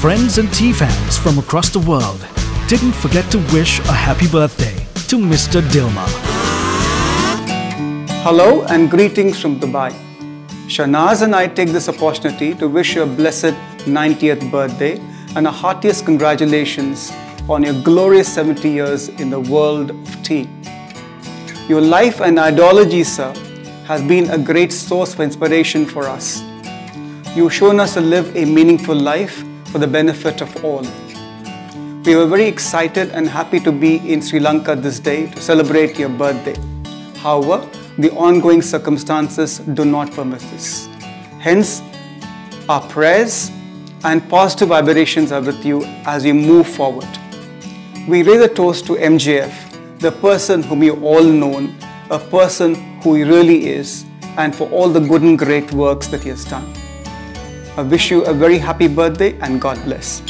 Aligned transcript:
friends 0.00 0.38
and 0.38 0.50
tea 0.54 0.72
fans 0.72 1.18
from 1.18 1.38
across 1.38 1.68
the 1.68 1.78
world 1.80 2.26
didn't 2.68 2.92
forget 2.92 3.30
to 3.30 3.36
wish 3.52 3.80
a 3.80 3.92
happy 3.92 4.26
birthday 4.26 4.74
to 5.08 5.16
Mr. 5.18 5.60
Dilmah. 5.60 6.08
Hello 8.22 8.62
and 8.70 8.90
greetings 8.90 9.38
from 9.38 9.60
Dubai. 9.60 9.90
Shanaz 10.68 11.20
and 11.20 11.36
I 11.36 11.48
take 11.48 11.68
this 11.68 11.86
opportunity 11.86 12.54
to 12.54 12.66
wish 12.66 12.94
you 12.94 13.02
a 13.02 13.06
blessed 13.06 13.52
90th 13.84 14.50
birthday 14.50 14.98
and 15.36 15.46
a 15.46 15.50
heartiest 15.50 16.06
congratulations 16.06 17.12
on 17.46 17.62
your 17.62 17.74
glorious 17.82 18.32
70 18.32 18.70
years 18.70 19.08
in 19.08 19.28
the 19.28 19.40
world 19.40 19.90
of 19.90 20.22
tea. 20.22 20.48
Your 21.68 21.82
life 21.82 22.22
and 22.22 22.38
ideology, 22.38 23.04
sir, 23.04 23.34
has 23.84 24.00
been 24.00 24.30
a 24.30 24.38
great 24.38 24.72
source 24.72 25.12
of 25.12 25.20
inspiration 25.20 25.84
for 25.84 26.04
us. 26.04 26.42
You've 27.36 27.52
shown 27.52 27.78
us 27.78 27.92
to 27.94 28.00
live 28.00 28.34
a 28.34 28.46
meaningful 28.46 28.96
life 28.96 29.44
for 29.70 29.78
the 29.78 29.86
benefit 29.86 30.40
of 30.40 30.64
all. 30.64 30.84
We 32.04 32.16
were 32.16 32.26
very 32.26 32.46
excited 32.46 33.10
and 33.10 33.28
happy 33.28 33.60
to 33.60 33.70
be 33.70 33.96
in 34.12 34.22
Sri 34.22 34.40
Lanka 34.40 34.74
this 34.74 34.98
day 34.98 35.30
to 35.30 35.40
celebrate 35.40 35.98
your 35.98 36.08
birthday. 36.08 36.56
However, 37.18 37.68
the 37.98 38.10
ongoing 38.12 38.62
circumstances 38.62 39.58
do 39.58 39.84
not 39.84 40.10
permit 40.12 40.40
this. 40.52 40.86
Hence, 41.38 41.82
our 42.68 42.80
prayers 42.88 43.50
and 44.04 44.26
positive 44.30 44.68
vibrations 44.68 45.30
are 45.30 45.42
with 45.42 45.64
you 45.64 45.84
as 46.06 46.24
you 46.24 46.34
move 46.34 46.66
forward. 46.66 47.08
We 48.08 48.22
raise 48.22 48.40
a 48.40 48.48
toast 48.48 48.86
to 48.86 48.94
MJF, 48.94 49.98
the 49.98 50.10
person 50.10 50.62
whom 50.62 50.82
you 50.82 50.94
all 51.04 51.22
known, 51.22 51.76
a 52.10 52.18
person 52.18 52.74
who 53.02 53.14
he 53.14 53.24
really 53.24 53.66
is, 53.68 54.06
and 54.38 54.54
for 54.56 54.68
all 54.70 54.88
the 54.88 55.00
good 55.00 55.22
and 55.22 55.38
great 55.38 55.72
works 55.72 56.06
that 56.08 56.22
he 56.22 56.30
has 56.30 56.44
done. 56.44 56.72
I 57.80 57.82
wish 57.82 58.10
you 58.10 58.20
a 58.26 58.34
very 58.34 58.58
happy 58.58 58.88
birthday 58.88 59.38
and 59.40 59.58
God 59.58 59.82
bless. 59.84 60.29